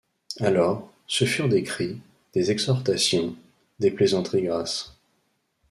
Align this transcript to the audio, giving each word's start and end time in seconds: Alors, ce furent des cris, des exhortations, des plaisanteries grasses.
Alors, 0.39 0.89
ce 1.05 1.25
furent 1.25 1.47
des 1.47 1.61
cris, 1.61 2.01
des 2.33 2.49
exhortations, 2.49 3.35
des 3.79 3.91
plaisanteries 3.91 4.41
grasses. 4.41 4.95